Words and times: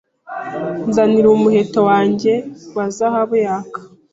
Nzanira 0.87 1.27
umuheto 1.37 1.79
wanjye 1.89 2.33
wa 2.75 2.85
zahabu 2.95 3.35
yaka 3.45 3.79